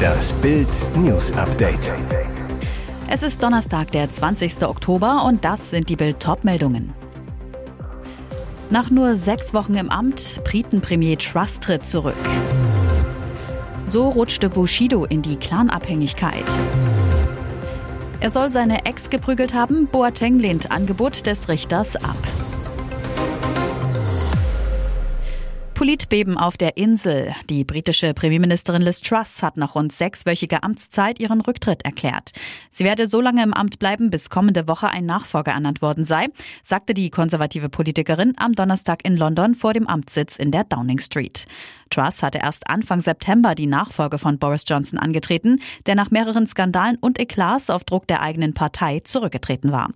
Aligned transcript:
Das 0.00 0.32
Bild 0.34 0.68
News 0.96 1.32
Update. 1.32 1.92
Es 3.08 3.22
ist 3.22 3.42
Donnerstag, 3.42 3.90
der 3.90 4.10
20. 4.10 4.62
Oktober 4.62 5.24
und 5.24 5.44
das 5.44 5.70
sind 5.70 5.88
die 5.88 5.96
Bild 5.96 6.24
meldungen 6.42 6.92
Nach 8.70 8.90
nur 8.90 9.16
sechs 9.16 9.52
Wochen 9.52 9.74
im 9.74 9.90
Amt, 9.90 10.40
Briten-Premier 10.44 11.18
Truss 11.18 11.60
tritt 11.60 11.86
zurück. 11.86 12.14
So 13.86 14.08
rutschte 14.08 14.48
Bushido 14.48 15.04
in 15.04 15.22
die 15.22 15.36
Clanabhängigkeit. 15.36 16.46
Er 18.20 18.30
soll 18.30 18.50
seine 18.50 18.84
Ex 18.84 19.10
geprügelt 19.10 19.54
haben, 19.54 19.86
Boateng 19.86 20.38
lehnt 20.38 20.70
Angebot 20.70 21.26
des 21.26 21.48
Richters 21.48 21.96
ab. 21.96 22.18
Politbeben 25.80 26.36
auf 26.36 26.58
der 26.58 26.76
Insel. 26.76 27.34
Die 27.48 27.64
britische 27.64 28.12
Premierministerin 28.12 28.82
Liz 28.82 29.00
Truss 29.00 29.42
hat 29.42 29.56
nach 29.56 29.74
rund 29.74 29.94
sechswöchiger 29.94 30.62
Amtszeit 30.62 31.18
ihren 31.18 31.40
Rücktritt 31.40 31.86
erklärt. 31.86 32.32
Sie 32.70 32.84
werde 32.84 33.06
so 33.06 33.22
lange 33.22 33.42
im 33.42 33.54
Amt 33.54 33.78
bleiben, 33.78 34.10
bis 34.10 34.28
kommende 34.28 34.68
Woche 34.68 34.90
ein 34.90 35.06
Nachfolger 35.06 35.52
ernannt 35.52 35.80
worden 35.80 36.04
sei, 36.04 36.26
sagte 36.62 36.92
die 36.92 37.08
konservative 37.08 37.70
Politikerin 37.70 38.34
am 38.36 38.52
Donnerstag 38.52 39.06
in 39.06 39.16
London 39.16 39.54
vor 39.54 39.72
dem 39.72 39.86
Amtssitz 39.86 40.36
in 40.36 40.50
der 40.50 40.64
Downing 40.64 40.98
Street. 40.98 41.46
Truss 41.90 42.22
hatte 42.22 42.38
erst 42.38 42.70
Anfang 42.70 43.00
September 43.00 43.54
die 43.54 43.66
Nachfolge 43.66 44.18
von 44.18 44.38
Boris 44.38 44.64
Johnson 44.66 44.98
angetreten, 44.98 45.60
der 45.86 45.96
nach 45.96 46.10
mehreren 46.10 46.46
Skandalen 46.46 46.96
und 47.00 47.18
Eklats 47.18 47.68
auf 47.68 47.84
Druck 47.84 48.06
der 48.06 48.22
eigenen 48.22 48.54
Partei 48.54 49.00
zurückgetreten 49.00 49.72
war. 49.72 49.90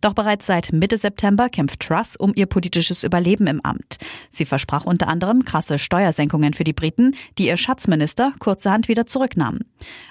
Doch 0.00 0.12
bereits 0.12 0.46
seit 0.46 0.72
Mitte 0.72 0.96
September 0.96 1.48
kämpft 1.48 1.80
Truss 1.80 2.16
um 2.16 2.32
ihr 2.36 2.46
politisches 2.46 3.02
Überleben 3.02 3.46
im 3.46 3.60
Amt. 3.62 3.98
Sie 4.30 4.44
versprach 4.44 4.84
unter 4.84 5.08
anderem 5.08 5.44
krasse 5.44 5.78
Steuersenkungen 5.78 6.54
für 6.54 6.64
die 6.64 6.72
Briten, 6.72 7.16
die 7.36 7.46
ihr 7.46 7.56
Schatzminister 7.56 8.32
kurzerhand 8.38 8.88
wieder 8.88 9.06
zurücknahm. 9.06 9.60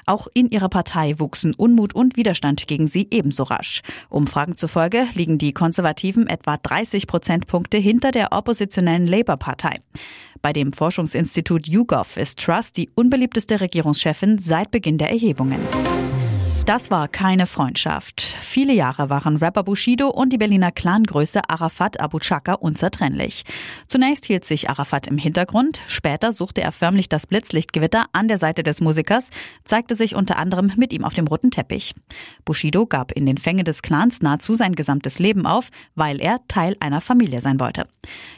Auch 0.06 0.28
in 0.34 0.50
ihrer 0.50 0.70
Partei 0.70 1.20
wuchsen 1.20 1.54
Unmut 1.54 1.94
und 1.96 2.18
Widerstand 2.18 2.68
gegen 2.68 2.88
sie 2.88 3.08
ebenso 3.12 3.44
rasch. 3.44 3.82
Umfragen 4.10 4.58
zufolge 4.58 5.08
liegen 5.14 5.38
die 5.38 5.54
Konservativen 5.54 6.28
etwa 6.28 6.58
30 6.58 7.08
Prozentpunkte 7.08 7.78
hinter 7.78 8.12
der 8.12 8.34
oppositionellen 8.34 9.08
Labour-Partei. 9.08 9.80
Bei 10.42 10.54
dem 10.54 10.72
Forschungsinstitut 11.18 11.68
YouGov 11.68 12.18
ist 12.18 12.40
Truss 12.40 12.72
die 12.72 12.90
unbeliebteste 12.94 13.60
Regierungschefin 13.60 14.38
seit 14.38 14.70
Beginn 14.70 15.00
der 15.00 15.10
Erhebungen. 15.10 15.60
Das 16.68 16.92
war 16.92 17.08
keine 17.08 17.48
Freundschaft. 17.48 18.20
Viele 18.22 18.74
Jahre 18.74 19.10
waren 19.10 19.38
Rapper 19.38 19.64
Bushido 19.64 20.10
und 20.10 20.34
die 20.34 20.38
Berliner 20.38 20.74
Clangröße 20.74 21.50
Arafat 21.50 22.02
Abu 22.02 22.20
Chaka 22.20 22.56
unzertrennlich. 22.56 23.46
Zunächst 23.88 24.26
hielt 24.26 24.44
sich 24.44 24.70
Arafat 24.70 25.08
im 25.08 25.18
Hintergrund, 25.18 25.82
später 25.88 26.34
suchte 26.34 26.62
er 26.62 26.74
förmlich 26.74 27.08
das 27.08 27.26
Blitzlichtgewitter 27.26 28.08
an 28.12 28.28
der 28.28 28.38
Seite 28.38 28.64
des 28.64 28.82
Musikers, 28.82 29.30
zeigte 29.64 29.96
sich 29.96 30.14
unter 30.14 30.38
anderem 30.38 30.74
mit 30.76 30.92
ihm 30.92 31.06
auf 31.06 31.14
dem 31.14 31.28
roten 31.28 31.52
Teppich. 31.52 31.96
Bushido 32.44 32.86
gab 32.86 33.14
in 33.14 33.26
den 33.26 33.38
Fängen 33.38 33.64
des 33.64 33.82
Clans 33.82 34.22
nahezu 34.22 34.54
sein 34.54 34.76
gesamtes 34.76 35.20
Leben 35.20 35.46
auf, 35.46 35.70
weil 35.96 36.20
er 36.20 36.42
Teil 36.50 36.76
einer 36.82 37.00
Familie 37.00 37.40
sein 37.40 37.62
wollte. 37.62 37.88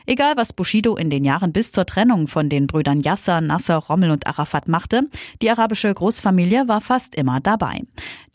Egal 0.05 0.37
was 0.37 0.53
Bushido 0.53 0.97
in 0.97 1.09
den 1.09 1.25
Jahren 1.25 1.51
bis 1.51 1.71
zur 1.71 1.87
Trennung 1.87 2.27
von 2.27 2.47
den 2.47 2.67
Brüdern 2.67 3.01
Yasser, 3.01 3.41
Nasser, 3.41 3.77
Rommel 3.77 4.11
und 4.11 4.27
Arafat 4.27 4.67
machte, 4.67 5.07
die 5.41 5.49
arabische 5.49 5.91
Großfamilie 5.91 6.67
war 6.67 6.81
fast 6.81 7.15
immer 7.15 7.39
dabei. 7.39 7.81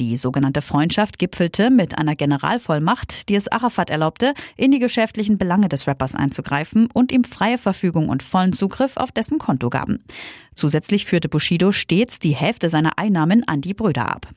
Die 0.00 0.16
sogenannte 0.16 0.62
Freundschaft 0.62 1.18
gipfelte 1.18 1.70
mit 1.70 1.98
einer 1.98 2.16
Generalvollmacht, 2.16 3.28
die 3.28 3.34
es 3.34 3.48
Arafat 3.48 3.90
erlaubte, 3.90 4.34
in 4.56 4.70
die 4.70 4.78
geschäftlichen 4.78 5.38
Belange 5.38 5.68
des 5.68 5.86
Rappers 5.86 6.14
einzugreifen 6.14 6.88
und 6.92 7.12
ihm 7.12 7.24
freie 7.24 7.58
Verfügung 7.58 8.08
und 8.08 8.22
vollen 8.22 8.52
Zugriff 8.52 8.96
auf 8.96 9.12
dessen 9.12 9.38
Konto 9.38 9.70
gaben. 9.70 10.04
Zusätzlich 10.54 11.06
führte 11.06 11.28
Bushido 11.28 11.72
stets 11.72 12.18
die 12.18 12.34
Hälfte 12.34 12.68
seiner 12.68 12.98
Einnahmen 12.98 13.46
an 13.46 13.60
die 13.60 13.74
Brüder 13.74 14.08
ab. 14.08 14.28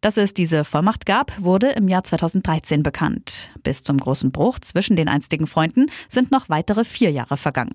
Dass 0.00 0.16
es 0.16 0.32
diese 0.32 0.64
Vollmacht 0.64 1.06
gab, 1.06 1.32
wurde 1.42 1.70
im 1.70 1.88
Jahr 1.88 2.04
2013 2.04 2.82
bekannt. 2.82 3.50
Bis 3.64 3.82
zum 3.82 3.98
großen 3.98 4.30
Bruch 4.30 4.60
zwischen 4.60 4.94
den 4.94 5.08
einstigen 5.08 5.48
Freunden 5.48 5.86
sind 6.08 6.30
noch 6.30 6.48
weitere 6.48 6.84
vier 6.84 7.10
Jahre 7.10 7.36
vergangen. 7.36 7.74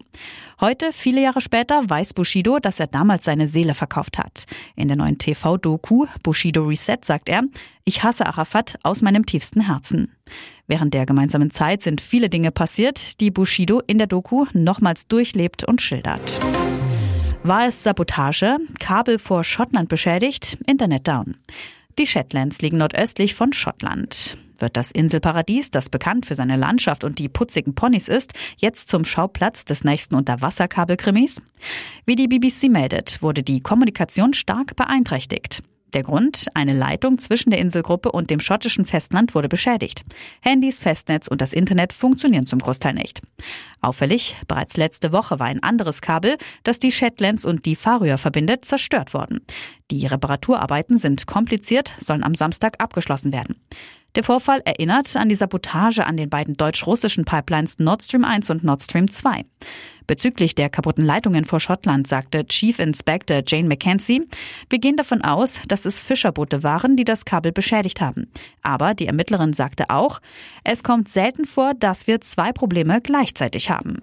Heute, 0.61 0.93
viele 0.93 1.21
Jahre 1.21 1.41
später, 1.41 1.89
weiß 1.89 2.13
Bushido, 2.13 2.59
dass 2.59 2.79
er 2.79 2.87
damals 2.87 3.25
seine 3.25 3.49
Seele 3.49 3.73
verkauft 3.73 4.17
hat. 4.17 4.45
In 4.75 4.87
der 4.87 4.95
neuen 4.95 5.17
TV-Doku 5.17 6.05
Bushido 6.23 6.63
Reset 6.63 6.99
sagt 7.03 7.27
er, 7.27 7.43
ich 7.83 8.03
hasse 8.03 8.25
Arafat 8.25 8.79
aus 8.83 9.01
meinem 9.01 9.25
tiefsten 9.25 9.61
Herzen. 9.61 10.13
Während 10.67 10.93
der 10.93 11.05
gemeinsamen 11.05 11.51
Zeit 11.51 11.83
sind 11.83 11.99
viele 11.99 12.29
Dinge 12.29 12.51
passiert, 12.51 13.19
die 13.19 13.31
Bushido 13.31 13.81
in 13.85 13.97
der 13.97 14.07
Doku 14.07 14.45
nochmals 14.53 15.07
durchlebt 15.07 15.65
und 15.65 15.81
schildert. 15.81 16.39
War 17.43 17.67
es 17.67 17.83
Sabotage? 17.83 18.57
Kabel 18.79 19.19
vor 19.19 19.43
Schottland 19.43 19.89
beschädigt? 19.89 20.57
Internet 20.65 21.05
down. 21.05 21.35
Die 21.99 22.07
Shetlands 22.07 22.61
liegen 22.61 22.77
nordöstlich 22.77 23.35
von 23.35 23.53
Schottland. 23.53 24.37
Wird 24.57 24.77
das 24.77 24.91
Inselparadies, 24.91 25.71
das 25.71 25.89
bekannt 25.89 26.25
für 26.25 26.35
seine 26.35 26.55
Landschaft 26.55 27.03
und 27.03 27.19
die 27.19 27.29
putzigen 27.29 27.75
Ponys 27.75 28.07
ist, 28.07 28.33
jetzt 28.57 28.89
zum 28.89 29.05
Schauplatz 29.05 29.65
des 29.65 29.83
nächsten 29.83 30.15
Unterwasserkabelkrimis? 30.15 31.41
Wie 32.05 32.15
die 32.15 32.27
BBC 32.27 32.69
meldet, 32.69 33.21
wurde 33.21 33.43
die 33.43 33.61
Kommunikation 33.61 34.33
stark 34.33 34.75
beeinträchtigt. 34.75 35.61
Der 35.93 36.01
Grund, 36.01 36.47
eine 36.55 36.73
Leitung 36.73 37.19
zwischen 37.19 37.51
der 37.51 37.59
Inselgruppe 37.59 38.11
und 38.11 38.31
dem 38.31 38.39
schottischen 38.39 38.85
Festland 38.85 39.35
wurde 39.35 39.47
beschädigt. 39.47 40.03
Handys, 40.41 40.79
Festnetz 40.79 41.27
und 41.27 41.39
das 41.39 41.53
Internet 41.53 41.93
funktionieren 41.93 42.47
zum 42.47 42.59
Großteil 42.59 42.95
nicht. 42.95 43.21
Auffällig, 43.81 44.35
bereits 44.47 44.75
letzte 44.75 45.11
Woche 45.11 45.39
war 45.39 45.47
ein 45.47 45.61
anderes 45.61 46.01
Kabel, 46.01 46.37
das 46.63 46.79
die 46.79 46.91
Shetlands 46.91 47.45
und 47.45 47.65
die 47.65 47.75
Färöer 47.75 48.17
verbindet, 48.17 48.65
zerstört 48.65 49.13
worden. 49.13 49.41
Die 49.91 50.07
Reparaturarbeiten 50.07 50.97
sind 50.97 51.27
kompliziert, 51.27 51.93
sollen 51.99 52.23
am 52.23 52.33
Samstag 52.33 52.81
abgeschlossen 52.81 53.31
werden. 53.31 53.55
Der 54.15 54.23
Vorfall 54.23 54.61
erinnert 54.63 55.15
an 55.15 55.27
die 55.27 55.35
Sabotage 55.35 56.05
an 56.05 56.17
den 56.17 56.29
beiden 56.29 56.55
deutsch-russischen 56.55 57.25
Pipelines 57.25 57.79
Nord 57.79 58.03
Stream 58.03 58.23
1 58.23 58.51
und 58.51 58.63
Nord 58.63 58.83
Stream 58.83 59.09
2. 59.09 59.43
Bezüglich 60.05 60.53
der 60.53 60.69
kaputten 60.69 61.03
Leitungen 61.03 61.45
vor 61.45 61.59
Schottland 61.59 62.07
sagte 62.07 62.45
Chief 62.45 62.77
Inspector 62.77 63.41
Jane 63.47 63.67
McKenzie, 63.67 64.27
wir 64.69 64.77
gehen 64.77 64.97
davon 64.97 65.23
aus, 65.23 65.61
dass 65.67 65.85
es 65.85 66.01
Fischerboote 66.01 66.61
waren, 66.61 66.95
die 66.95 67.05
das 67.05 67.25
Kabel 67.25 67.51
beschädigt 67.51 68.01
haben. 68.01 68.29
Aber 68.61 68.93
die 68.93 69.07
Ermittlerin 69.07 69.53
sagte 69.53 69.89
auch, 69.89 70.19
es 70.63 70.83
kommt 70.83 71.09
selten 71.09 71.45
vor, 71.45 71.73
dass 71.73 72.05
wir 72.05 72.21
zwei 72.21 72.51
Probleme 72.51 73.01
gleichzeitig 73.01 73.71
haben. 73.71 74.01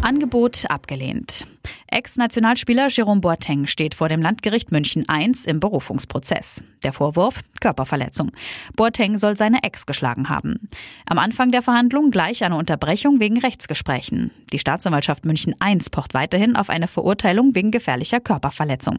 Angebot 0.00 0.64
abgelehnt. 0.70 1.44
Ex-Nationalspieler 1.88 2.88
Jerome 2.88 3.20
Boateng 3.20 3.66
steht 3.66 3.94
vor 3.94 4.08
dem 4.08 4.22
Landgericht 4.22 4.70
München 4.70 5.04
I 5.10 5.32
im 5.46 5.60
Berufungsprozess. 5.60 6.62
Der 6.82 6.92
Vorwurf 6.92 7.42
Körperverletzung. 7.60 8.32
Boateng 8.76 9.18
soll 9.18 9.36
seine 9.36 9.62
Ex 9.62 9.86
geschlagen 9.86 10.28
haben. 10.28 10.68
Am 11.06 11.18
Anfang 11.18 11.50
der 11.50 11.62
Verhandlung 11.62 12.10
gleich 12.10 12.42
eine 12.42 12.56
Unterbrechung 12.56 13.20
wegen 13.20 13.38
Rechtsgesprächen. 13.38 14.30
Die 14.52 14.58
Staatsanwaltschaft 14.58 15.24
München 15.24 15.54
I 15.62 15.76
pocht 15.90 16.14
weiterhin 16.14 16.56
auf 16.56 16.70
eine 16.70 16.88
Verurteilung 16.88 17.54
wegen 17.54 17.70
gefährlicher 17.70 18.20
Körperverletzung. 18.20 18.98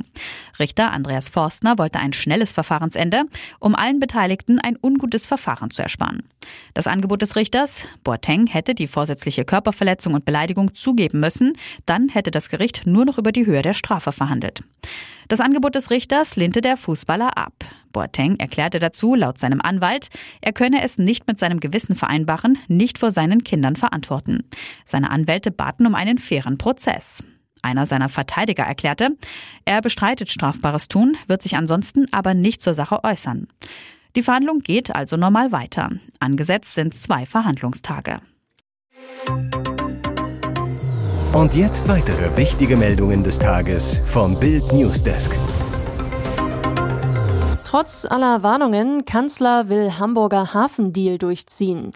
Richter 0.59 0.91
Andreas 0.91 1.29
Forstner 1.29 1.77
wollte 1.77 1.99
ein 1.99 2.13
schnelles 2.13 2.51
Verfahrensende, 2.51 3.23
um 3.59 3.73
allen 3.73 3.99
Beteiligten 3.99 4.59
ein 4.59 4.77
ungutes 4.79 5.25
Verfahren 5.25 5.71
zu 5.71 5.81
ersparen. 5.81 6.23
Das 6.73 6.87
Angebot 6.87 7.21
des 7.21 7.35
Richters, 7.35 7.85
Boateng 8.03 8.47
hätte 8.47 8.75
die 8.75 8.87
vorsätzliche 8.87 9.45
Körperverletzung 9.45 10.13
und 10.13 10.25
Beleidigung 10.25 10.73
zugeben 10.73 11.19
müssen, 11.19 11.53
dann 11.85 12.09
hätte 12.09 12.31
das 12.31 12.49
Gericht 12.51 12.85
nur 12.85 13.05
noch 13.05 13.17
über 13.17 13.31
die 13.31 13.47
Höhe 13.47 13.63
der 13.63 13.73
Strafe 13.73 14.11
verhandelt. 14.11 14.63
Das 15.27 15.39
Angebot 15.39 15.75
des 15.75 15.89
Richters 15.89 16.35
lehnte 16.35 16.61
der 16.61 16.77
Fußballer 16.77 17.37
ab. 17.37 17.53
Boateng 17.91 18.37
erklärte 18.37 18.79
dazu 18.79 19.15
laut 19.15 19.37
seinem 19.37 19.61
Anwalt, 19.61 20.09
er 20.41 20.53
könne 20.53 20.83
es 20.83 20.97
nicht 20.97 21.27
mit 21.27 21.39
seinem 21.39 21.59
Gewissen 21.59 21.95
vereinbaren, 21.95 22.57
nicht 22.67 22.99
vor 22.99 23.11
seinen 23.11 23.43
Kindern 23.43 23.75
verantworten. 23.75 24.43
Seine 24.85 25.09
Anwälte 25.09 25.51
baten 25.51 25.87
um 25.87 25.95
einen 25.95 26.17
fairen 26.17 26.57
Prozess. 26.57 27.23
Einer 27.61 27.85
seiner 27.85 28.09
Verteidiger 28.09 28.63
erklärte, 28.63 29.09
er 29.65 29.81
bestreitet 29.81 30.31
strafbares 30.31 30.87
Tun, 30.87 31.17
wird 31.27 31.41
sich 31.41 31.55
ansonsten 31.55 32.07
aber 32.11 32.33
nicht 32.33 32.61
zur 32.61 32.73
Sache 32.73 33.03
äußern. 33.03 33.47
Die 34.15 34.23
Verhandlung 34.23 34.59
geht 34.59 34.93
also 34.93 35.15
normal 35.15 35.51
weiter. 35.51 35.91
Angesetzt 36.19 36.75
sind 36.75 36.93
zwei 36.93 37.25
Verhandlungstage. 37.25 38.19
Und 41.33 41.55
jetzt 41.55 41.87
weitere 41.87 42.35
wichtige 42.35 42.75
Meldungen 42.75 43.23
des 43.23 43.39
Tages 43.39 44.01
vom 44.05 44.37
Bild 44.37 44.73
Newsdesk. 44.73 45.31
Trotz 47.63 48.03
aller 48.03 48.43
Warnungen, 48.43 49.05
Kanzler 49.05 49.69
will 49.69 49.97
Hamburger 49.97 50.53
Hafendeal 50.53 51.17
durchziehen. 51.17 51.91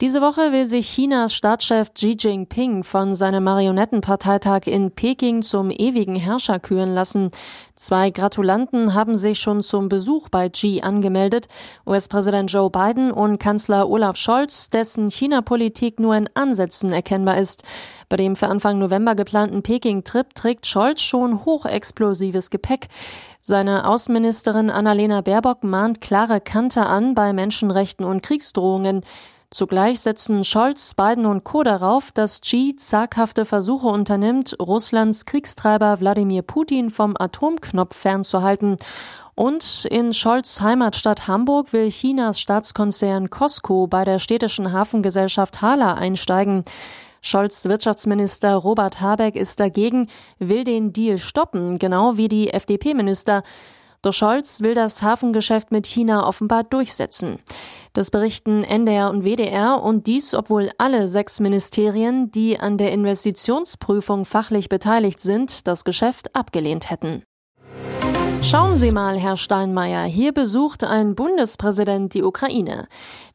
Diese 0.00 0.20
Woche 0.20 0.50
will 0.50 0.66
sich 0.66 0.88
Chinas 0.88 1.32
Staatschef 1.32 1.94
Xi 1.94 2.16
Jinping 2.18 2.82
von 2.82 3.14
seinem 3.14 3.44
Marionettenparteitag 3.44 4.66
in 4.66 4.90
Peking 4.90 5.42
zum 5.42 5.70
ewigen 5.70 6.16
Herrscher 6.16 6.58
küren 6.58 6.92
lassen. 6.92 7.30
Zwei 7.76 8.10
Gratulanten 8.10 8.94
haben 8.94 9.14
sich 9.14 9.38
schon 9.38 9.62
zum 9.62 9.88
Besuch 9.88 10.30
bei 10.30 10.48
Xi 10.48 10.80
angemeldet. 10.82 11.46
US-Präsident 11.86 12.50
Joe 12.50 12.70
Biden 12.70 13.12
und 13.12 13.38
Kanzler 13.38 13.88
Olaf 13.88 14.16
Scholz, 14.16 14.68
dessen 14.68 15.12
China-Politik 15.12 16.00
nur 16.00 16.16
in 16.16 16.28
Ansätzen 16.34 16.92
erkennbar 16.92 17.38
ist. 17.38 17.62
Bei 18.08 18.16
dem 18.16 18.34
für 18.34 18.48
Anfang 18.48 18.80
November 18.80 19.14
geplanten 19.14 19.62
Peking-Trip 19.62 20.34
trägt 20.34 20.66
Scholz 20.66 21.02
schon 21.02 21.44
hochexplosives 21.44 22.50
Gepäck. 22.50 22.88
Seine 23.42 23.86
Außenministerin 23.86 24.70
Annalena 24.70 25.20
Baerbock 25.20 25.62
mahnt 25.62 26.00
klare 26.00 26.40
Kante 26.40 26.84
an 26.84 27.14
bei 27.14 27.32
Menschenrechten 27.32 28.04
und 28.04 28.22
Kriegsdrohungen. 28.22 29.02
Zugleich 29.54 30.00
setzen 30.00 30.42
Scholz, 30.42 30.94
Biden 30.94 31.26
und 31.26 31.44
Co. 31.44 31.62
darauf, 31.62 32.10
dass 32.10 32.40
Xi 32.40 32.74
zaghafte 32.76 33.44
Versuche 33.44 33.86
unternimmt, 33.86 34.56
Russlands 34.60 35.26
Kriegstreiber 35.26 36.00
Wladimir 36.00 36.42
Putin 36.42 36.90
vom 36.90 37.14
Atomknopf 37.16 37.96
fernzuhalten. 37.96 38.78
Und 39.36 39.86
in 39.88 40.12
Scholz 40.12 40.60
Heimatstadt 40.60 41.28
Hamburg 41.28 41.72
will 41.72 41.88
Chinas 41.88 42.40
Staatskonzern 42.40 43.30
Costco 43.30 43.86
bei 43.86 44.04
der 44.04 44.18
städtischen 44.18 44.72
Hafengesellschaft 44.72 45.62
Hala 45.62 45.94
einsteigen. 45.94 46.64
Scholz 47.20 47.64
Wirtschaftsminister 47.66 48.56
Robert 48.56 49.00
Habeck 49.00 49.36
ist 49.36 49.60
dagegen, 49.60 50.08
will 50.40 50.64
den 50.64 50.92
Deal 50.92 51.18
stoppen, 51.18 51.78
genau 51.78 52.16
wie 52.16 52.26
die 52.26 52.50
FDP-Minister. 52.50 53.44
Doch 54.04 54.12
Scholz 54.12 54.60
will 54.60 54.74
das 54.74 55.02
Hafengeschäft 55.02 55.72
mit 55.72 55.86
China 55.86 56.28
offenbar 56.28 56.62
durchsetzen. 56.62 57.38
Das 57.94 58.10
berichten 58.10 58.62
NDR 58.62 59.08
und 59.08 59.24
WDR 59.24 59.82
und 59.82 60.06
dies, 60.06 60.34
obwohl 60.34 60.70
alle 60.76 61.08
sechs 61.08 61.40
Ministerien, 61.40 62.30
die 62.30 62.60
an 62.60 62.76
der 62.76 62.92
Investitionsprüfung 62.92 64.26
fachlich 64.26 64.68
beteiligt 64.68 65.20
sind, 65.20 65.66
das 65.66 65.84
Geschäft 65.84 66.36
abgelehnt 66.36 66.90
hätten. 66.90 67.22
Schauen 68.42 68.76
Sie 68.76 68.92
mal, 68.92 69.18
Herr 69.18 69.38
Steinmeier, 69.38 70.04
hier 70.04 70.32
besucht 70.32 70.84
ein 70.84 71.14
Bundespräsident 71.14 72.12
die 72.12 72.22
Ukraine. 72.22 72.88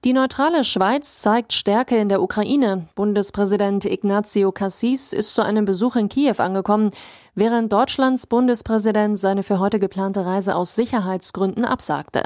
Die 0.05 0.13
neutrale 0.13 0.63
Schweiz 0.63 1.21
zeigt 1.23 1.51
Stärke 1.51 1.97
in 1.97 2.09
der 2.09 2.21
Ukraine. 2.21 2.89
Bundespräsident 2.93 3.85
Ignazio 3.85 4.51
Cassis 4.51 5.13
ist 5.13 5.33
zu 5.33 5.41
einem 5.41 5.65
Besuch 5.65 5.95
in 5.95 6.09
Kiew 6.09 6.35
angekommen, 6.37 6.91
während 7.39 7.71
Deutschlands 7.73 8.27
Bundespräsident 8.27 9.17
seine 9.17 9.43
für 9.43 9.59
heute 9.59 9.79
geplante 9.79 10.25
Reise 10.25 10.55
aus 10.55 10.75
Sicherheitsgründen 10.75 11.65
absagte. 11.65 12.23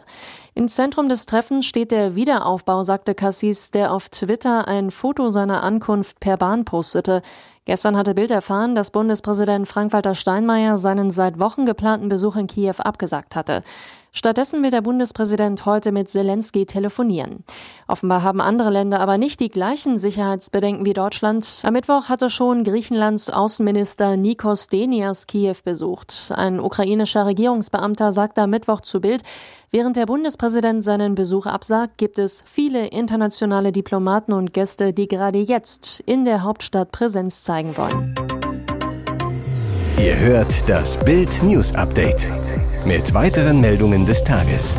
Im 0.55 0.67
Zentrum 0.67 1.07
des 1.07 1.25
Treffens 1.25 1.65
steht 1.65 1.91
der 1.91 2.15
Wiederaufbau, 2.15 2.83
sagte 2.83 3.13
Cassis, 3.15 3.71
der 3.71 3.93
auf 3.93 4.09
Twitter 4.09 4.67
ein 4.67 4.91
Foto 4.91 5.29
seiner 5.29 5.63
Ankunft 5.63 6.19
per 6.19 6.37
Bahn 6.37 6.65
postete. 6.65 7.21
Gestern 7.65 7.95
hatte 7.95 8.13
Bild 8.13 8.31
erfahren, 8.31 8.75
dass 8.75 8.91
Bundespräsident 8.91 9.67
Frank-Walter 9.67 10.15
Steinmeier 10.15 10.77
seinen 10.77 11.11
seit 11.11 11.39
Wochen 11.39 11.65
geplanten 11.65 12.09
Besuch 12.09 12.35
in 12.35 12.47
Kiew 12.47 12.75
abgesagt 12.79 13.35
hatte. 13.35 13.63
Stattdessen 14.15 14.61
will 14.61 14.69
der 14.69 14.83
Bundespräsident 14.83 15.65
heute 15.65 15.91
mit 15.91 16.07
Zelensky 16.07 16.67
telefonieren. 16.67 17.43
Offenbar 17.87 18.21
haben 18.21 18.41
andere 18.41 18.69
Länder 18.69 18.99
aber 18.99 19.17
nicht 19.17 19.39
die 19.39 19.49
gleichen 19.49 19.97
Sicherheitsbedenken 19.97 20.85
wie 20.85 20.93
Deutschland. 20.93 21.63
Am 21.63 21.73
Mittwoch 21.73 22.09
hatte 22.09 22.29
schon 22.29 22.63
Griechenlands 22.63 23.31
Außenminister 23.31 24.15
Nikos 24.15 24.67
Denias 24.67 25.25
Kiew 25.25 25.55
besucht. 25.63 26.31
Ein 26.35 26.59
ukrainischer 26.59 27.25
Regierungsbeamter 27.25 28.11
sagte 28.11 28.43
am 28.43 28.51
Mittwoch 28.51 28.81
zu 28.81 29.01
Bild, 29.01 29.23
während 29.71 29.97
der 29.97 30.05
Bundespräsident 30.05 30.83
seinen 30.83 31.15
Besuch 31.15 31.47
absagt, 31.47 31.97
gibt 31.97 32.19
es 32.19 32.43
viele 32.45 32.85
internationale 32.89 33.71
Diplomaten 33.71 34.33
und 34.33 34.53
Gäste, 34.53 34.93
die 34.93 35.07
gerade 35.07 35.39
jetzt 35.39 36.01
in 36.01 36.23
der 36.23 36.43
Hauptstadt 36.43 36.91
Präsenz 36.91 37.41
zeigen 37.41 37.75
wollen. 37.77 38.13
Ihr 39.97 40.15
hört 40.19 40.69
das 40.69 41.03
Bild 41.03 41.41
News 41.41 41.73
Update 41.73 42.27
mit 42.85 43.13
weiteren 43.13 43.61
Meldungen 43.61 44.05
des 44.05 44.23
Tages. 44.23 44.75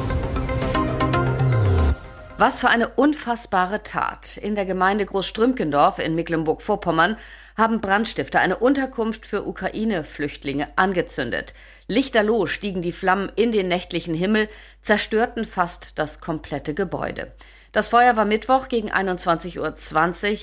Was 2.36 2.60
für 2.60 2.68
eine 2.68 2.88
unfassbare 2.88 3.82
Tat. 3.82 4.36
In 4.36 4.54
der 4.54 4.66
Gemeinde 4.66 5.06
Großstrümkendorf 5.06 5.98
in 5.98 6.14
Mecklenburg-Vorpommern 6.14 7.16
haben 7.56 7.80
Brandstifter 7.80 8.40
eine 8.40 8.56
Unterkunft 8.56 9.24
für 9.24 9.46
Ukraine-Flüchtlinge 9.46 10.68
angezündet. 10.76 11.54
Lichterloh 11.88 12.46
stiegen 12.46 12.82
die 12.82 12.92
Flammen 12.92 13.32
in 13.36 13.52
den 13.52 13.68
nächtlichen 13.68 14.14
Himmel, 14.14 14.48
zerstörten 14.82 15.44
fast 15.44 15.98
das 15.98 16.20
komplette 16.20 16.74
Gebäude. 16.74 17.32
Das 17.72 17.88
Feuer 17.88 18.16
war 18.16 18.26
Mittwoch 18.26 18.68
gegen 18.68 18.90
21.20 18.90 19.58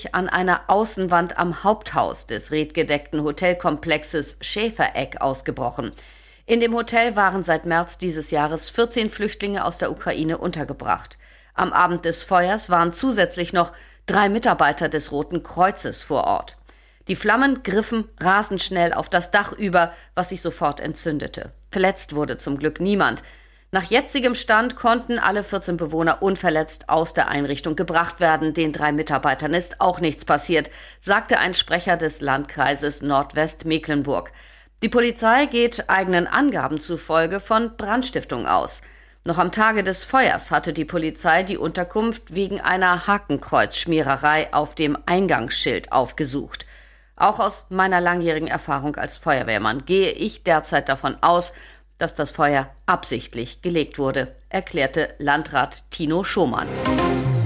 Uhr 0.06 0.14
an 0.14 0.28
einer 0.28 0.62
Außenwand 0.66 1.38
am 1.38 1.62
Haupthaus 1.62 2.26
des 2.26 2.50
redgedeckten 2.50 3.22
Hotelkomplexes 3.22 4.38
Schäfereck 4.40 5.20
ausgebrochen. 5.20 5.92
In 6.44 6.58
dem 6.58 6.74
Hotel 6.74 7.14
waren 7.14 7.42
seit 7.42 7.66
März 7.66 7.98
dieses 7.98 8.30
Jahres 8.32 8.68
14 8.68 9.10
Flüchtlinge 9.10 9.64
aus 9.64 9.78
der 9.78 9.92
Ukraine 9.92 10.38
untergebracht. 10.38 11.16
Am 11.54 11.72
Abend 11.72 12.04
des 12.04 12.24
Feuers 12.24 12.68
waren 12.68 12.92
zusätzlich 12.92 13.52
noch 13.52 13.72
drei 14.06 14.28
Mitarbeiter 14.28 14.88
des 14.88 15.12
Roten 15.12 15.42
Kreuzes 15.44 16.02
vor 16.02 16.24
Ort. 16.24 16.56
Die 17.08 17.16
Flammen 17.16 17.62
griffen 17.62 18.08
rasend 18.20 18.62
schnell 18.62 18.92
auf 18.92 19.08
das 19.08 19.30
Dach 19.30 19.52
über, 19.52 19.92
was 20.14 20.30
sich 20.30 20.40
sofort 20.40 20.80
entzündete. 20.80 21.52
Verletzt 21.70 22.14
wurde 22.14 22.38
zum 22.38 22.58
Glück 22.58 22.80
niemand. 22.80 23.22
Nach 23.70 23.84
jetzigem 23.84 24.34
Stand 24.34 24.76
konnten 24.76 25.18
alle 25.18 25.44
14 25.44 25.76
Bewohner 25.76 26.22
unverletzt 26.22 26.88
aus 26.88 27.14
der 27.14 27.28
Einrichtung 27.28 27.74
gebracht 27.74 28.20
werden. 28.20 28.52
Den 28.52 28.72
drei 28.72 28.92
Mitarbeitern 28.92 29.54
ist 29.54 29.80
auch 29.80 30.00
nichts 30.00 30.24
passiert, 30.24 30.70
sagte 31.00 31.38
ein 31.38 31.54
Sprecher 31.54 31.96
des 31.96 32.20
Landkreises 32.20 33.00
Nordwestmecklenburg. 33.00 34.30
Die 34.82 34.88
Polizei 34.88 35.46
geht 35.46 35.88
eigenen 35.88 36.26
Angaben 36.26 36.80
zufolge 36.80 37.38
von 37.38 37.76
Brandstiftung 37.76 38.48
aus. 38.48 38.82
Noch 39.24 39.38
am 39.38 39.52
Tage 39.52 39.84
des 39.84 40.02
Feuers 40.02 40.50
hatte 40.50 40.72
die 40.72 40.84
Polizei 40.84 41.44
die 41.44 41.56
Unterkunft 41.56 42.34
wegen 42.34 42.60
einer 42.60 43.06
Hakenkreuzschmiererei 43.06 44.52
auf 44.52 44.74
dem 44.74 44.98
Eingangsschild 45.06 45.92
aufgesucht. 45.92 46.66
Auch 47.14 47.38
aus 47.38 47.66
meiner 47.68 48.00
langjährigen 48.00 48.48
Erfahrung 48.48 48.96
als 48.96 49.18
Feuerwehrmann 49.18 49.84
gehe 49.84 50.10
ich 50.10 50.42
derzeit 50.42 50.88
davon 50.88 51.16
aus, 51.20 51.52
dass 51.98 52.16
das 52.16 52.32
Feuer 52.32 52.68
absichtlich 52.84 53.62
gelegt 53.62 54.00
wurde, 54.00 54.34
erklärte 54.48 55.14
Landrat 55.18 55.88
Tino 55.92 56.24
Schumann. 56.24 56.66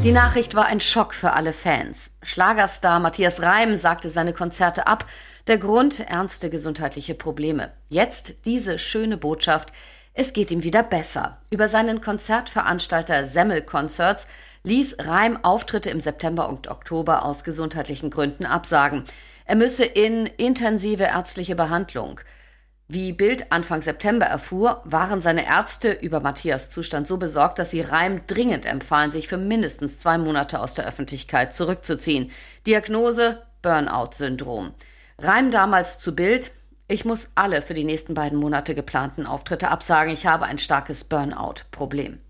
Die 0.03 0.12
Nachricht 0.12 0.55
war 0.55 0.67
ein 0.67 0.81
Schock 0.81 1.12
für 1.12 1.35
alle 1.35 1.53
Fans. 1.53 2.12
Schlagerstar 2.23 2.99
Matthias 3.00 3.43
Reim 3.43 3.77
sagte 3.77 4.09
seine 4.09 4.33
Konzerte 4.33 4.87
ab, 4.87 5.05
der 5.47 5.59
Grund 5.59 6.01
ernste 6.01 6.51
gesundheitliche 6.51 7.15
Probleme. 7.15 7.73
Jetzt 7.89 8.47
diese 8.47 8.79
schöne 8.79 9.17
Botschaft, 9.17 9.73
es 10.13 10.33
geht 10.33 10.51
ihm 10.51 10.65
wieder 10.65 10.83
besser. 10.83 11.39
Über 11.51 11.69
seinen 11.69 12.01
Konzertveranstalter 12.01 13.27
Semmel 13.27 13.63
Concerts 13.63 14.27
ließ 14.65 14.97
Reim 15.01 15.39
Auftritte 15.45 15.91
im 15.91 16.01
September 16.01 16.49
und 16.49 16.69
Oktober 16.69 17.25
aus 17.25 17.45
gesundheitlichen 17.45 18.11
Gründen 18.11 18.45
absagen. 18.45 19.05
Er 19.45 19.55
müsse 19.55 19.85
in 19.85 20.27
intensive 20.27 21.05
ärztliche 21.05 21.55
Behandlung. 21.55 22.21
Wie 22.89 23.13
Bild 23.13 23.53
Anfang 23.53 23.83
September 23.83 24.27
erfuhr, 24.27 24.81
waren 24.85 25.21
seine 25.21 25.47
Ärzte 25.47 25.93
über 25.93 26.21
Matthias 26.21 26.71
Zustand 26.71 27.07
so 27.07 27.17
besorgt, 27.17 27.59
dass 27.59 27.71
sie 27.71 27.81
Reim 27.81 28.23
dringend 28.26 28.65
empfahlen, 28.65 29.11
sich 29.11 29.29
für 29.29 29.37
mindestens 29.37 29.99
zwei 29.99 30.19
Monate 30.19 30.61
aus 30.61 30.75
der 30.75 30.87
Öffentlichkeit 30.87 31.53
zurückzuziehen. 31.53 32.31
Diagnose 32.67 33.43
Burnout-Syndrom. 33.62 34.75
Reim 35.18 35.50
damals 35.50 35.99
zu 35.99 36.14
Bild. 36.14 36.50
Ich 36.88 37.06
muss 37.06 37.30
alle 37.35 37.62
für 37.62 37.73
die 37.73 37.85
nächsten 37.85 38.12
beiden 38.12 38.38
Monate 38.38 38.75
geplanten 38.75 39.25
Auftritte 39.25 39.68
absagen. 39.68 40.12
Ich 40.12 40.26
habe 40.26 40.44
ein 40.44 40.58
starkes 40.58 41.04
Burnout-Problem. 41.04 42.20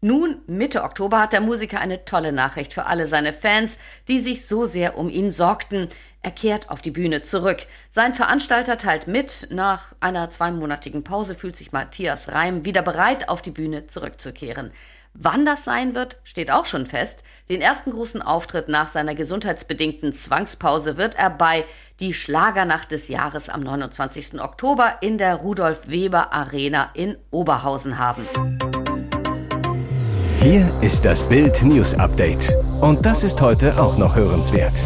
Nun, 0.00 0.40
Mitte 0.46 0.82
Oktober, 0.82 1.20
hat 1.20 1.34
der 1.34 1.42
Musiker 1.42 1.78
eine 1.80 2.06
tolle 2.06 2.32
Nachricht 2.32 2.72
für 2.72 2.86
alle 2.86 3.06
seine 3.06 3.34
Fans, 3.34 3.78
die 4.08 4.20
sich 4.20 4.46
so 4.46 4.64
sehr 4.64 4.96
um 4.96 5.10
ihn 5.10 5.30
sorgten. 5.30 5.88
Er 6.22 6.30
kehrt 6.30 6.70
auf 6.70 6.80
die 6.80 6.90
Bühne 6.90 7.20
zurück. 7.20 7.66
Sein 7.90 8.14
Veranstalter 8.14 8.78
teilt 8.78 9.06
mit, 9.06 9.48
nach 9.50 9.94
einer 10.00 10.30
zweimonatigen 10.30 11.04
Pause 11.04 11.34
fühlt 11.34 11.56
sich 11.56 11.72
Matthias 11.72 12.32
Reim 12.32 12.64
wieder 12.64 12.80
bereit, 12.80 13.28
auf 13.28 13.42
die 13.42 13.50
Bühne 13.50 13.86
zurückzukehren. 13.86 14.72
Wann 15.12 15.44
das 15.44 15.64
sein 15.64 15.94
wird, 15.94 16.18
steht 16.22 16.52
auch 16.52 16.66
schon 16.66 16.86
fest. 16.86 17.24
Den 17.48 17.60
ersten 17.60 17.90
großen 17.90 18.22
Auftritt 18.22 18.68
nach 18.68 18.88
seiner 18.88 19.14
gesundheitsbedingten 19.14 20.12
Zwangspause 20.12 20.96
wird 20.96 21.16
er 21.16 21.30
bei 21.30 21.64
Die 22.00 22.14
Schlagernacht 22.14 22.92
des 22.92 23.08
Jahres 23.08 23.50
am 23.50 23.60
29. 23.60 24.40
Oktober 24.40 24.94
in 25.02 25.18
der 25.18 25.34
Rudolf 25.34 25.88
Weber 25.88 26.32
Arena 26.32 26.88
in 26.94 27.18
Oberhausen 27.30 27.98
haben. 27.98 28.26
Hier 30.40 30.66
ist 30.80 31.04
das 31.04 31.28
Bild 31.28 31.62
News 31.62 31.92
Update. 31.92 32.54
Und 32.80 33.04
das 33.04 33.22
ist 33.22 33.42
heute 33.42 33.78
auch 33.78 33.98
noch 33.98 34.16
hörenswert. 34.16 34.82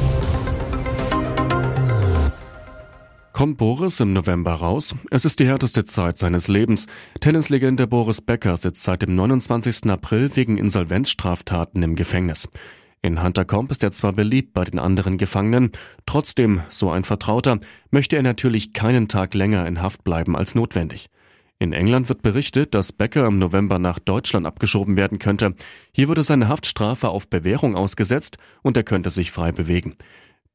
Kommt 3.33 3.59
Boris 3.59 4.01
im 4.01 4.13
November 4.13 4.55
raus? 4.55 4.97
Es 5.13 5.25
ist 5.25 5.39
die 5.39 5.47
härteste 5.47 5.85
Zeit 5.85 6.19
seines 6.19 6.49
Lebens. 6.49 6.87
Tennislegende 7.21 7.87
Boris 7.87 8.23
Becker 8.23 8.57
sitzt 8.57 8.83
seit 8.83 9.03
dem 9.03 9.15
29. 9.15 9.89
April 9.89 10.35
wegen 10.35 10.59
Insolvenzstraftaten 10.59 11.81
im 11.85 11.95
Gefängnis. 11.95 12.49
In 13.05 13.23
Hunter 13.23 13.45
Comp 13.45 13.71
ist 13.71 13.83
er 13.83 13.93
zwar 13.93 14.15
beliebt 14.15 14.55
bei 14.55 14.65
den 14.65 14.79
anderen 14.79 15.19
Gefangenen, 15.19 15.73
trotzdem, 16.07 16.63
so 16.71 16.91
ein 16.91 17.05
Vertrauter, 17.05 17.61
möchte 17.91 18.17
er 18.17 18.23
natürlich 18.23 18.73
keinen 18.73 19.09
Tag 19.09 19.35
länger 19.35 19.67
in 19.67 19.83
Haft 19.83 20.05
bleiben 20.05 20.35
als 20.35 20.55
notwendig. 20.55 21.11
In 21.59 21.75
England 21.75 22.09
wird 22.09 22.23
berichtet, 22.23 22.73
dass 22.73 22.93
Becker 22.95 23.27
im 23.27 23.39
November 23.39 23.79
nach 23.79 23.99
Deutschland 23.99 24.47
abgeschoben 24.47 24.97
werden 24.97 25.19
könnte. 25.19 25.55
Hier 25.93 26.09
würde 26.09 26.23
seine 26.23 26.49
Haftstrafe 26.49 27.11
auf 27.11 27.29
Bewährung 27.29 27.77
ausgesetzt 27.77 28.39
und 28.63 28.75
er 28.79 28.85
könnte 28.85 29.11
sich 29.11 29.33
frei 29.33 29.53
bewegen. 29.53 29.97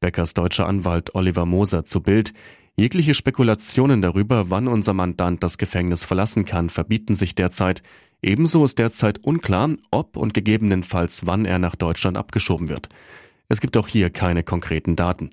Beckers 0.00 0.34
deutscher 0.34 0.66
Anwalt 0.66 1.14
Oliver 1.14 1.46
Moser 1.46 1.84
zu 1.84 2.00
Bild. 2.00 2.32
Jegliche 2.80 3.12
Spekulationen 3.12 4.00
darüber, 4.00 4.48
wann 4.48 4.66
unser 4.66 4.94
Mandant 4.94 5.42
das 5.42 5.58
Gefängnis 5.58 6.06
verlassen 6.06 6.46
kann, 6.46 6.70
verbieten 6.70 7.14
sich 7.14 7.34
derzeit. 7.34 7.82
Ebenso 8.22 8.64
ist 8.64 8.78
derzeit 8.78 9.18
unklar, 9.18 9.68
ob 9.90 10.16
und 10.16 10.32
gegebenenfalls 10.32 11.26
wann 11.26 11.44
er 11.44 11.58
nach 11.58 11.76
Deutschland 11.76 12.16
abgeschoben 12.16 12.70
wird. 12.70 12.88
Es 13.50 13.60
gibt 13.60 13.76
auch 13.76 13.86
hier 13.86 14.08
keine 14.08 14.44
konkreten 14.44 14.96
Daten. 14.96 15.28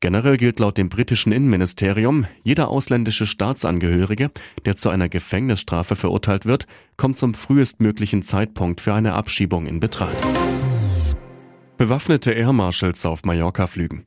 Generell 0.00 0.36
gilt 0.36 0.58
laut 0.58 0.76
dem 0.76 0.90
britischen 0.90 1.32
Innenministerium, 1.32 2.26
jeder 2.44 2.68
ausländische 2.68 3.24
Staatsangehörige, 3.24 4.30
der 4.66 4.76
zu 4.76 4.90
einer 4.90 5.08
Gefängnisstrafe 5.08 5.96
verurteilt 5.96 6.44
wird, 6.44 6.66
kommt 6.98 7.16
zum 7.16 7.32
frühestmöglichen 7.32 8.22
Zeitpunkt 8.22 8.82
für 8.82 8.92
eine 8.92 9.14
Abschiebung 9.14 9.64
in 9.64 9.80
Betracht. 9.80 10.18
Bewaffnete 11.78 12.32
Air 12.32 12.52
Marshals 12.52 13.06
auf 13.06 13.24
Mallorca 13.24 13.66
flügen. 13.66 14.04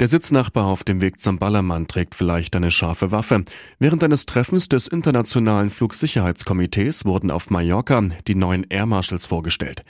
Der 0.00 0.06
Sitznachbar 0.06 0.66
auf 0.66 0.84
dem 0.84 1.00
Weg 1.00 1.20
zum 1.20 1.40
Ballermann 1.40 1.88
trägt 1.88 2.14
vielleicht 2.14 2.54
eine 2.54 2.70
scharfe 2.70 3.10
Waffe. 3.10 3.44
Während 3.80 4.04
eines 4.04 4.26
Treffens 4.26 4.68
des 4.68 4.86
Internationalen 4.86 5.70
Flugsicherheitskomitees 5.70 7.04
wurden 7.04 7.32
auf 7.32 7.50
Mallorca 7.50 8.00
die 8.28 8.36
neuen 8.36 8.64
Air 8.68 8.86
Marshals 8.86 9.26
vorgestellt. 9.26 9.84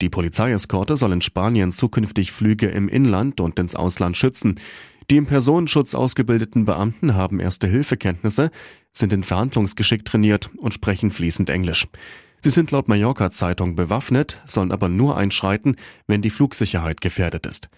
Die 0.00 0.08
Polizeieskorte 0.08 0.96
soll 0.96 1.12
in 1.12 1.20
Spanien 1.20 1.72
zukünftig 1.72 2.32
Flüge 2.32 2.68
im 2.68 2.88
Inland 2.88 3.38
und 3.42 3.58
ins 3.58 3.74
Ausland 3.74 4.16
schützen. 4.16 4.54
Die 5.10 5.18
im 5.18 5.26
Personenschutz 5.26 5.94
ausgebildeten 5.94 6.64
Beamten 6.64 7.14
haben 7.14 7.38
erste 7.38 7.66
Hilfekenntnisse, 7.66 8.50
sind 8.92 9.12
in 9.12 9.22
Verhandlungsgeschick 9.22 10.06
trainiert 10.06 10.48
und 10.56 10.72
sprechen 10.72 11.10
fließend 11.10 11.50
Englisch. 11.50 11.86
Sie 12.40 12.48
sind 12.48 12.70
laut 12.70 12.88
Mallorca 12.88 13.30
Zeitung 13.30 13.76
bewaffnet, 13.76 14.40
sollen 14.46 14.72
aber 14.72 14.88
nur 14.88 15.18
einschreiten, 15.18 15.76
wenn 16.06 16.22
die 16.22 16.30
Flugsicherheit 16.30 17.02
gefährdet 17.02 17.44
ist. 17.44 17.68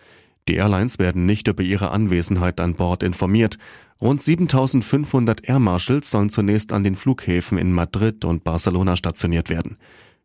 Die 0.48 0.56
Airlines 0.56 0.98
werden 0.98 1.24
nicht 1.24 1.46
über 1.48 1.62
ihre 1.62 1.90
Anwesenheit 1.90 2.60
an 2.60 2.74
Bord 2.74 3.02
informiert. 3.02 3.58
Rund 4.00 4.22
7500 4.22 5.48
Air 5.48 5.60
Marshals 5.60 6.10
sollen 6.10 6.30
zunächst 6.30 6.72
an 6.72 6.82
den 6.82 6.96
Flughäfen 6.96 7.58
in 7.58 7.72
Madrid 7.72 8.24
und 8.24 8.42
Barcelona 8.42 8.96
stationiert 8.96 9.50
werden. 9.50 9.76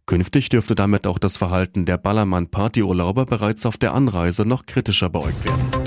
Künftig 0.07 0.49
dürfte 0.49 0.73
damit 0.73 1.05
auch 1.05 1.19
das 1.19 1.37
Verhalten 1.37 1.85
der 1.85 1.97
Ballermann-Partyurlauber 1.97 3.25
bereits 3.25 3.65
auf 3.65 3.77
der 3.77 3.93
Anreise 3.93 4.45
noch 4.45 4.65
kritischer 4.65 5.09
beäugt 5.09 5.43
werden. 5.45 5.86